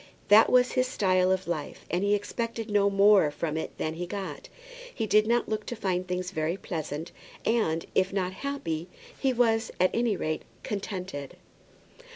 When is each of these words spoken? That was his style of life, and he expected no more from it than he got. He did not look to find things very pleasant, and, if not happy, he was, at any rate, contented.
That 0.29 0.51
was 0.51 0.71
his 0.71 0.87
style 0.87 1.31
of 1.31 1.47
life, 1.47 1.85
and 1.91 2.03
he 2.03 2.15
expected 2.15 2.71
no 2.71 2.89
more 2.89 3.29
from 3.29 3.55
it 3.55 3.77
than 3.77 3.93
he 3.93 4.07
got. 4.07 4.49
He 4.91 5.05
did 5.05 5.27
not 5.27 5.47
look 5.47 5.63
to 5.67 5.75
find 5.75 6.07
things 6.07 6.31
very 6.31 6.57
pleasant, 6.57 7.11
and, 7.45 7.85
if 7.93 8.11
not 8.11 8.33
happy, 8.33 8.87
he 9.19 9.31
was, 9.31 9.69
at 9.79 9.91
any 9.93 10.17
rate, 10.17 10.41
contented. 10.63 11.35